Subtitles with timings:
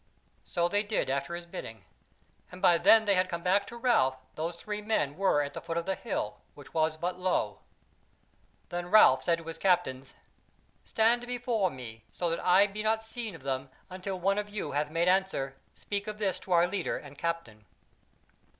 [0.43, 1.85] So they did after his bidding,
[2.51, 5.61] and by then they had come back to Ralph those three men were at the
[5.61, 7.59] foot of the hill, which was but low.
[8.69, 10.15] Then Ralph said to his captains:
[10.83, 14.71] "Stand before me, so that I be not seen of them until one of you
[14.71, 17.65] hath made answer, 'Speak of this to our leader and captain.'"